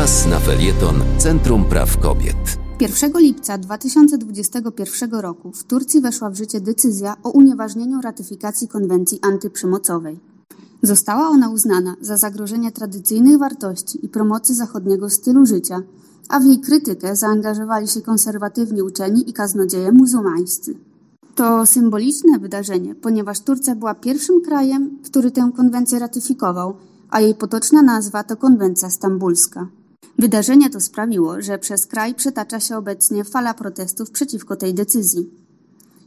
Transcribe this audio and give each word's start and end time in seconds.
Czas 0.00 0.26
na 0.26 0.38
felieton 0.38 0.96
Centrum 1.18 1.64
Praw 1.64 1.98
Kobiet. 1.98 2.36
1 2.80 3.12
lipca 3.16 3.58
2021 3.58 5.10
roku 5.10 5.52
w 5.52 5.64
Turcji 5.64 6.00
weszła 6.00 6.30
w 6.30 6.36
życie 6.36 6.60
decyzja 6.60 7.16
o 7.22 7.30
unieważnieniu 7.30 8.00
ratyfikacji 8.00 8.68
konwencji 8.68 9.18
antyprzemocowej. 9.22 10.20
Została 10.82 11.28
ona 11.28 11.50
uznana 11.50 11.96
za 12.00 12.16
zagrożenie 12.16 12.72
tradycyjnych 12.72 13.38
wartości 13.38 14.04
i 14.04 14.08
promocji 14.08 14.54
zachodniego 14.54 15.10
stylu 15.10 15.46
życia, 15.46 15.82
a 16.28 16.40
w 16.40 16.44
jej 16.44 16.60
krytykę 16.60 17.16
zaangażowali 17.16 17.88
się 17.88 18.00
konserwatywni 18.00 18.82
uczeni 18.82 19.30
i 19.30 19.32
kaznodzieje 19.32 19.92
muzułmańscy. 19.92 20.74
To 21.34 21.66
symboliczne 21.66 22.38
wydarzenie, 22.38 22.94
ponieważ 22.94 23.40
Turcja 23.40 23.74
była 23.74 23.94
pierwszym 23.94 24.40
krajem, 24.40 24.98
który 25.04 25.30
tę 25.30 25.50
konwencję 25.56 25.98
ratyfikował, 25.98 26.76
a 27.10 27.20
jej 27.20 27.34
potoczna 27.34 27.82
nazwa 27.82 28.24
to 28.24 28.36
Konwencja 28.36 28.90
Stambulska. 28.90 29.66
Wydarzenie 30.20 30.70
to 30.70 30.80
sprawiło, 30.80 31.42
że 31.42 31.58
przez 31.58 31.86
kraj 31.86 32.14
przetacza 32.14 32.60
się 32.60 32.76
obecnie 32.76 33.24
fala 33.24 33.54
protestów 33.54 34.10
przeciwko 34.10 34.56
tej 34.56 34.74
decyzji. 34.74 35.30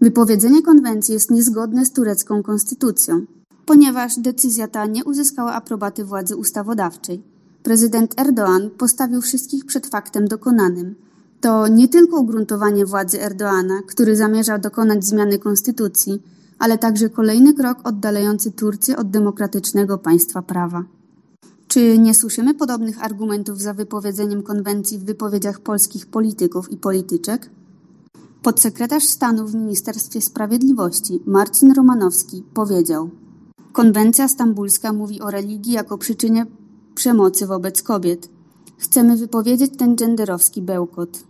Wypowiedzenie 0.00 0.62
konwencji 0.62 1.14
jest 1.14 1.30
niezgodne 1.30 1.84
z 1.84 1.92
turecką 1.92 2.42
konstytucją, 2.42 3.26
ponieważ 3.66 4.18
decyzja 4.18 4.68
ta 4.68 4.86
nie 4.86 5.04
uzyskała 5.04 5.52
aprobaty 5.52 6.04
władzy 6.04 6.36
ustawodawczej. 6.36 7.22
Prezydent 7.62 8.14
Erdoğan 8.14 8.70
postawił 8.70 9.20
wszystkich 9.20 9.66
przed 9.66 9.86
faktem 9.86 10.28
dokonanym. 10.28 10.94
To 11.40 11.68
nie 11.68 11.88
tylko 11.88 12.20
ugruntowanie 12.20 12.86
władzy 12.86 13.22
Erdoana, 13.22 13.82
który 13.86 14.16
zamierza 14.16 14.58
dokonać 14.58 15.04
zmiany 15.04 15.38
konstytucji, 15.38 16.22
ale 16.58 16.78
także 16.78 17.10
kolejny 17.10 17.54
krok 17.54 17.78
oddalający 17.84 18.52
Turcję 18.52 18.96
od 18.96 19.10
demokratycznego 19.10 19.98
państwa 19.98 20.42
prawa. 20.42 20.97
Czy 21.68 21.98
nie 21.98 22.14
słyszymy 22.14 22.54
podobnych 22.54 23.04
argumentów 23.04 23.60
za 23.60 23.74
wypowiedzeniem 23.74 24.42
konwencji 24.42 24.98
w 24.98 25.04
wypowiedziach 25.04 25.60
polskich 25.60 26.06
polityków 26.06 26.72
i 26.72 26.76
polityczek? 26.76 27.50
Podsekretarz 28.42 29.04
stanu 29.04 29.46
w 29.46 29.54
Ministerstwie 29.54 30.20
Sprawiedliwości 30.20 31.20
Marcin 31.26 31.72
Romanowski 31.72 32.42
powiedział: 32.54 33.10
Konwencja 33.72 34.28
stambulska 34.28 34.92
mówi 34.92 35.20
o 35.20 35.30
religii 35.30 35.72
jako 35.72 35.98
przyczynie 35.98 36.46
przemocy 36.94 37.46
wobec 37.46 37.82
kobiet. 37.82 38.28
Chcemy 38.78 39.16
wypowiedzieć 39.16 39.72
ten 39.78 39.96
genderowski 39.96 40.62
bełkot. 40.62 41.24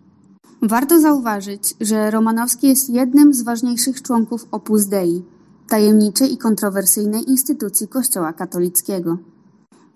Warto 0.63 1.01
zauważyć, 1.01 1.75
że 1.81 2.11
Romanowski 2.11 2.69
jest 2.69 2.91
jednym 2.91 3.35
z 3.35 3.43
ważniejszych 3.43 4.03
członków 4.03 4.47
Opus 4.51 4.87
Dei, 4.87 5.23
tajemniczej 5.69 6.33
i 6.33 6.39
kontrowersyjnej 6.39 7.31
instytucji 7.31 7.89
Kościoła 7.89 8.33
katolickiego. 8.33 9.19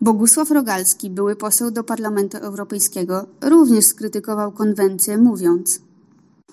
Bogusław 0.02 0.50
Rogalski, 0.50 1.10
były 1.10 1.36
poseł 1.36 1.70
do 1.70 1.84
Parlamentu 1.84 2.36
Europejskiego, 2.36 3.26
również 3.40 3.84
skrytykował 3.86 4.52
konwencję, 4.52 5.18
mówiąc 5.18 5.80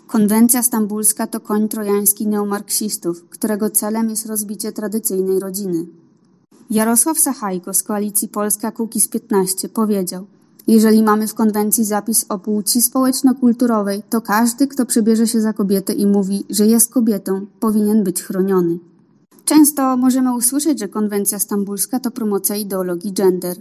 Konwencja 0.07 0.63
stambulska 0.63 1.27
to 1.27 1.39
koń 1.39 1.69
trojański 1.69 2.27
neomarksistów, 2.27 3.25
którego 3.29 3.69
celem 3.69 4.09
jest 4.09 4.25
rozbicie 4.25 4.71
tradycyjnej 4.71 5.39
rodziny. 5.39 5.85
Jarosław 6.69 7.19
Sachajko 7.19 7.73
z 7.73 7.83
Koalicji 7.83 8.27
Polska 8.27 8.71
Kukiz 8.71 9.07
15 9.07 9.69
powiedział 9.69 10.25
Jeżeli 10.67 11.03
mamy 11.03 11.27
w 11.27 11.33
konwencji 11.33 11.85
zapis 11.85 12.25
o 12.29 12.39
płci 12.39 12.81
społeczno-kulturowej, 12.81 14.03
to 14.09 14.21
każdy, 14.21 14.67
kto 14.67 14.85
przebierze 14.85 15.27
się 15.27 15.41
za 15.41 15.53
kobietę 15.53 15.93
i 15.93 16.05
mówi, 16.05 16.45
że 16.49 16.67
jest 16.67 16.93
kobietą, 16.93 17.45
powinien 17.59 18.03
być 18.03 18.23
chroniony. 18.23 18.79
Często 19.49 19.97
możemy 19.97 20.35
usłyszeć, 20.35 20.79
że 20.79 20.87
konwencja 20.87 21.39
stambulska 21.39 21.99
to 21.99 22.11
promocja 22.11 22.55
ideologii 22.55 23.13
gender. 23.13 23.57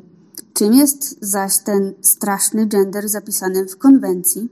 Czym 0.52 0.74
jest 0.74 1.18
zaś 1.20 1.58
ten 1.58 1.94
straszny 2.00 2.66
gender 2.66 3.08
zapisany 3.08 3.66
w 3.66 3.78
konwencji? 3.78 4.48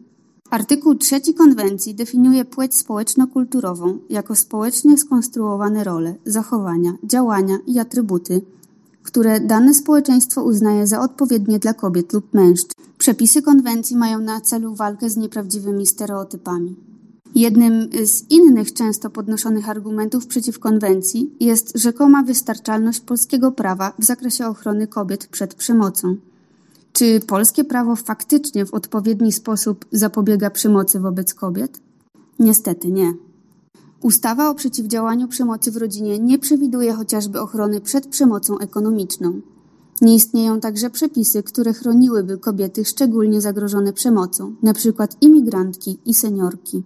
Artykuł 0.50 0.94
trzeci 0.94 1.34
konwencji 1.34 1.94
definiuje 1.94 2.44
płeć 2.44 2.74
społeczno-kulturową 2.74 3.98
jako 4.08 4.34
społecznie 4.34 4.98
skonstruowane 4.98 5.84
role, 5.84 6.14
zachowania, 6.26 6.92
działania 7.04 7.58
i 7.66 7.78
atrybuty, 7.78 8.40
które 9.02 9.40
dane 9.40 9.74
społeczeństwo 9.74 10.44
uznaje 10.44 10.86
za 10.86 11.00
odpowiednie 11.00 11.58
dla 11.58 11.74
kobiet 11.74 12.12
lub 12.12 12.34
mężczyzn. 12.34 12.74
Przepisy 12.98 13.42
konwencji 13.42 13.96
mają 13.96 14.20
na 14.20 14.40
celu 14.40 14.74
walkę 14.74 15.10
z 15.10 15.16
nieprawdziwymi 15.16 15.86
stereotypami. 15.86 16.76
Jednym 17.36 17.88
z 18.04 18.30
innych 18.30 18.72
często 18.72 19.10
podnoszonych 19.10 19.68
argumentów 19.68 20.26
przeciw 20.26 20.58
konwencji 20.58 21.34
jest 21.40 21.78
rzekoma 21.78 22.22
wystarczalność 22.22 23.00
polskiego 23.00 23.52
prawa 23.52 23.92
w 23.98 24.04
zakresie 24.04 24.46
ochrony 24.46 24.86
kobiet 24.86 25.26
przed 25.26 25.54
przemocą. 25.54 26.16
Czy 26.92 27.20
polskie 27.20 27.64
prawo 27.64 27.96
faktycznie 27.96 28.66
w 28.66 28.74
odpowiedni 28.74 29.32
sposób 29.32 29.84
zapobiega 29.92 30.50
przemocy 30.50 31.00
wobec 31.00 31.34
kobiet? 31.34 31.80
Niestety 32.38 32.92
nie. 32.92 33.14
Ustawa 34.02 34.50
o 34.50 34.54
przeciwdziałaniu 34.54 35.28
przemocy 35.28 35.72
w 35.72 35.76
rodzinie 35.76 36.18
nie 36.18 36.38
przewiduje 36.38 36.92
chociażby 36.92 37.40
ochrony 37.40 37.80
przed 37.80 38.06
przemocą 38.06 38.58
ekonomiczną. 38.58 39.40
Nie 40.00 40.14
istnieją 40.14 40.60
także 40.60 40.90
przepisy, 40.90 41.42
które 41.42 41.72
chroniłyby 41.72 42.38
kobiety 42.38 42.84
szczególnie 42.84 43.40
zagrożone 43.40 43.92
przemocą, 43.92 44.54
np. 44.62 45.08
imigrantki 45.20 45.98
i 46.06 46.14
seniorki. 46.14 46.82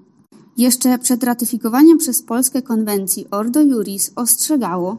Jeszcze 0.60 0.98
przed 0.98 1.24
ratyfikowaniem 1.24 1.98
przez 1.98 2.22
Polskę 2.22 2.62
konwencji 2.62 3.26
Ordo 3.30 3.60
Juris 3.60 4.12
ostrzegało, 4.16 4.96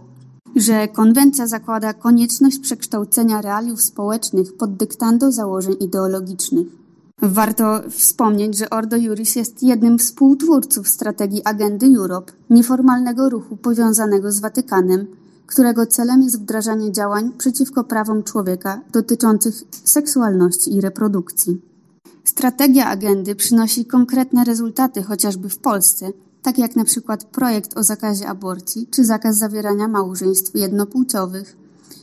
że 0.56 0.88
konwencja 0.88 1.48
zakłada 1.48 1.94
konieczność 1.94 2.60
przekształcenia 2.60 3.42
realiów 3.42 3.82
społecznych 3.82 4.58
pod 4.58 4.76
dyktando 4.76 5.32
założeń 5.32 5.76
ideologicznych. 5.80 6.68
Warto 7.22 7.82
wspomnieć, 7.90 8.58
że 8.58 8.70
Ordo 8.70 8.98
Juris 8.98 9.36
jest 9.36 9.64
jednym 9.64 10.00
z 10.00 10.04
współtwórców 10.04 10.88
strategii 10.88 11.46
Agendy 11.46 11.86
Europe, 11.98 12.34
nieformalnego 12.50 13.30
ruchu 13.30 13.58
powiązanego 13.58 14.32
z 14.32 14.40
Watykanem, 14.40 15.08
którego 15.48 15.86
celem 15.86 16.24
jest 16.24 16.40
wdrażanie 16.40 16.92
działań 16.92 17.32
przeciwko 17.38 17.84
prawom 17.84 18.24
człowieka 18.24 18.82
dotyczących 18.92 19.64
seksualności 19.84 20.76
i 20.76 20.82
reprodukcji. 20.82 21.71
Strategia 22.32 22.86
agendy 22.86 23.36
przynosi 23.36 23.86
konkretne 23.86 24.44
rezultaty 24.44 25.04
chociażby 25.04 25.50
w 25.50 25.58
Polsce, 25.58 26.12
tak 26.42 26.58
jak 26.58 26.76
na 26.76 26.86
przykład 26.86 27.24
projekt 27.24 27.78
o 27.78 27.84
zakazie 27.84 28.28
aborcji 28.28 28.88
czy 28.92 29.06
zakaz 29.06 29.38
zawierania 29.38 29.88
małżeństw 29.88 30.56
jednopłciowych. 30.56 31.58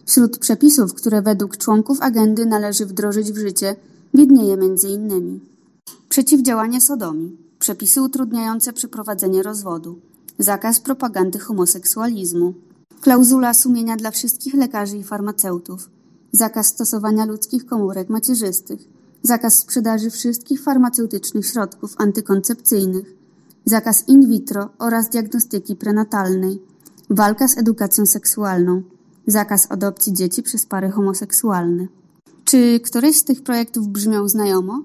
Wśród 0.07 0.39
przepisów, 0.39 0.95
które 0.95 1.23
według 1.23 1.57
członków 1.57 2.01
agendy 2.01 2.47
należy 2.47 2.87
wdrożyć 2.87 3.33
w 3.33 3.39
życie, 3.39 3.77
widnieje 4.15 4.55
m.in. 4.55 5.41
przeciwdziałanie 6.09 6.81
sodomii, 6.81 7.37
przepisy 7.59 8.03
utrudniające 8.03 8.73
przeprowadzenie 8.73 9.43
rozwodu, 9.43 9.99
zakaz 10.39 10.81
propagandy 10.81 11.39
homoseksualizmu, 11.39 12.55
klauzula 13.01 13.55
sumienia 13.55 13.97
dla 13.97 14.11
wszystkich 14.11 14.55
lekarzy 14.55 14.99
i 14.99 15.05
farmaceutów, 15.05 15.91
zakaz 16.33 16.67
stosowania 16.67 17.25
ludzkich 17.25 17.67
komórek 17.67 18.09
macierzystych, 18.09 18.98
zakaz 19.23 19.59
sprzedaży 19.59 20.11
wszystkich 20.11 20.63
farmaceutycznych 20.63 21.47
środków 21.47 21.95
antykoncepcyjnych, 21.97 23.15
zakaz 23.65 24.09
in 24.09 24.29
vitro 24.29 24.69
oraz 24.79 25.09
diagnostyki 25.09 25.77
prenatalnej, 25.77 26.63
walka 27.11 27.49
z 27.49 27.59
edukacją 27.59 28.07
seksualną, 28.07 28.83
zakaz 29.27 29.67
adopcji 29.71 30.13
dzieci 30.13 30.43
przez 30.43 30.67
pary 30.67 30.91
homoseksualne. 30.91 31.87
Czy 32.45 32.81
któreś 32.81 33.17
z 33.17 33.25
tych 33.25 33.43
projektów 33.43 33.89
brzmiał 33.89 34.29
znajomo? 34.29 34.83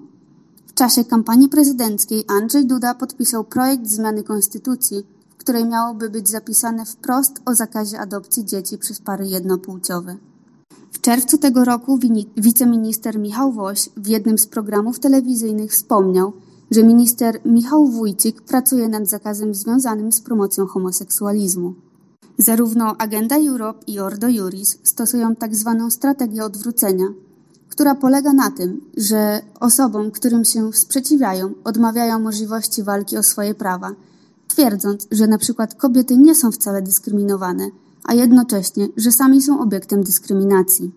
W 0.66 0.74
czasie 0.74 1.04
kampanii 1.04 1.48
prezydenckiej 1.48 2.24
Andrzej 2.28 2.66
Duda 2.66 2.94
podpisał 2.94 3.44
projekt 3.44 3.86
zmiany 3.86 4.22
konstytucji, 4.22 5.06
w 5.34 5.36
której 5.36 5.64
miałoby 5.64 6.10
być 6.10 6.28
zapisane 6.28 6.86
wprost 6.86 7.32
o 7.44 7.54
zakazie 7.54 8.00
adopcji 8.00 8.44
dzieci 8.44 8.78
przez 8.78 9.00
pary 9.00 9.26
jednopłciowe. 9.26 10.16
W 10.94 11.00
czerwcu 11.00 11.38
tego 11.38 11.64
roku 11.64 11.98
wiceminister 12.36 13.18
Michał 13.18 13.52
Woś 13.52 13.88
w 13.96 14.06
jednym 14.06 14.38
z 14.38 14.46
programów 14.46 14.98
telewizyjnych 14.98 15.72
wspomniał, 15.72 16.32
że 16.70 16.82
minister 16.82 17.40
Michał 17.44 17.88
Wójcik 17.88 18.42
pracuje 18.42 18.88
nad 18.88 19.08
zakazem 19.08 19.54
związanym 19.54 20.12
z 20.12 20.20
promocją 20.20 20.66
homoseksualizmu. 20.66 21.74
Zarówno 22.38 22.96
Agenda 22.98 23.36
Europe 23.36 23.84
i 23.86 23.98
Ordo 23.98 24.28
Juris 24.28 24.78
stosują 24.82 25.36
tak 25.36 25.56
zwaną 25.56 25.90
strategię 25.90 26.44
odwrócenia, 26.44 27.06
która 27.68 27.94
polega 27.94 28.32
na 28.32 28.50
tym, 28.50 28.80
że 28.96 29.42
osobom, 29.60 30.10
którym 30.10 30.44
się 30.44 30.72
sprzeciwiają, 30.72 31.52
odmawiają 31.64 32.18
możliwości 32.18 32.82
walki 32.82 33.16
o 33.16 33.22
swoje 33.22 33.54
prawa, 33.54 33.90
twierdząc, 34.48 35.06
że 35.10 35.26
przykład 35.38 35.74
kobiety 35.74 36.16
nie 36.16 36.34
są 36.34 36.52
wcale 36.52 36.82
dyskryminowane– 36.82 37.70
a 38.04 38.14
jednocześnie, 38.14 38.88
że 38.96 39.12
sami 39.12 39.42
są 39.42 39.60
obiektem 39.60 40.02
dyskryminacji. 40.02 40.90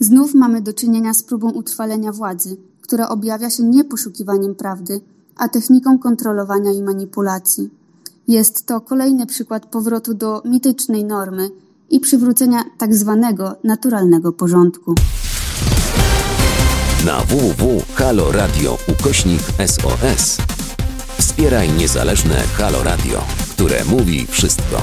Znów 0.00 0.34
mamy 0.34 0.62
do 0.62 0.72
czynienia 0.72 1.14
z 1.14 1.22
próbą 1.22 1.50
utrwalenia 1.50 2.12
władzy, 2.12 2.56
która 2.80 3.08
objawia 3.08 3.50
się 3.50 3.62
nie 3.62 3.84
poszukiwaniem 3.84 4.54
prawdy, 4.54 5.00
a 5.36 5.48
techniką 5.48 5.98
kontrolowania 5.98 6.72
i 6.72 6.82
manipulacji. 6.82 7.70
Jest 8.28 8.66
to 8.66 8.80
kolejny 8.80 9.26
przykład 9.26 9.66
powrotu 9.66 10.14
do 10.14 10.42
mitycznej 10.44 11.04
normy 11.04 11.50
i 11.90 12.00
przywrócenia 12.00 12.64
tak 12.78 12.94
zwanego 12.94 13.56
naturalnego 13.64 14.32
porządku. 14.32 14.94
na 17.06 17.20
www.haloradio 17.20 18.78
ukośnik 18.88 19.42
SOS. 19.66 20.38
Wspieraj 21.18 21.72
niezależne 21.72 22.42
Halo 22.58 22.82
Radio, 22.82 23.24
które 23.50 23.84
mówi 23.84 24.26
wszystko. 24.26 24.82